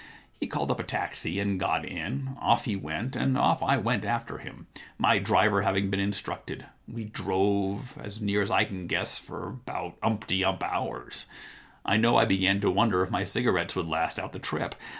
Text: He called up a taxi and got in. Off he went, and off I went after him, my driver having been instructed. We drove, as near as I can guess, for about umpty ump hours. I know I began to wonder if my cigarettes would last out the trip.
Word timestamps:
He 0.39 0.47
called 0.47 0.71
up 0.71 0.79
a 0.79 0.83
taxi 0.83 1.39
and 1.39 1.59
got 1.59 1.85
in. 1.85 2.35
Off 2.41 2.65
he 2.65 2.75
went, 2.75 3.15
and 3.15 3.37
off 3.37 3.61
I 3.61 3.77
went 3.77 4.03
after 4.03 4.39
him, 4.39 4.65
my 4.97 5.19
driver 5.19 5.61
having 5.61 5.91
been 5.91 5.99
instructed. 5.99 6.65
We 6.87 7.03
drove, 7.05 7.95
as 7.99 8.19
near 8.19 8.41
as 8.41 8.49
I 8.49 8.65
can 8.65 8.87
guess, 8.87 9.19
for 9.19 9.47
about 9.47 9.97
umpty 10.01 10.43
ump 10.43 10.63
hours. 10.63 11.27
I 11.85 11.97
know 11.97 12.17
I 12.17 12.25
began 12.25 12.59
to 12.61 12.71
wonder 12.71 13.03
if 13.03 13.11
my 13.11 13.23
cigarettes 13.23 13.75
would 13.75 13.85
last 13.89 14.17
out 14.17 14.33
the 14.33 14.39
trip. 14.39 14.73